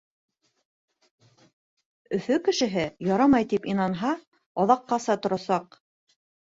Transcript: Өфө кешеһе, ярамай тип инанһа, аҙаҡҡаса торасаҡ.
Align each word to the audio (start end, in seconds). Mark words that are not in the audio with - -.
Өфө 2.19 2.39
кешеһе, 2.49 2.89
ярамай 3.11 3.49
тип 3.55 3.71
инанһа, 3.77 4.19
аҙаҡҡаса 4.67 5.23
торасаҡ. 5.25 5.83